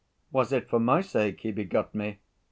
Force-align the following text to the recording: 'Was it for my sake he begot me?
'Was 0.31 0.51
it 0.51 0.67
for 0.67 0.79
my 0.79 0.99
sake 1.01 1.41
he 1.41 1.51
begot 1.51 1.93
me? 1.93 2.17